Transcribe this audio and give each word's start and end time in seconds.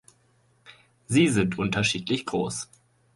Sie 1.05 1.27
sind 1.27 1.59
unterschiedlich 1.59 2.25
groß. 2.25 2.67